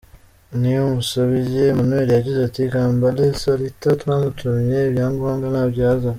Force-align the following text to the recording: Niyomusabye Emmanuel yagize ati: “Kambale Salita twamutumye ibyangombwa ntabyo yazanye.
Niyomusabye 0.59 1.59
Emmanuel 1.71 2.09
yagize 2.17 2.39
ati: 2.43 2.61
“Kambale 2.73 3.23
Salita 3.41 3.89
twamutumye 4.01 4.77
ibyangombwa 4.89 5.47
ntabyo 5.53 5.81
yazanye. 5.87 6.09